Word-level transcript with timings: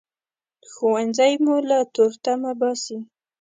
ښوونځی 0.71 1.33
مو 1.43 1.55
له 1.69 1.77
تورتمه 1.95 2.51
باسي 2.59 2.97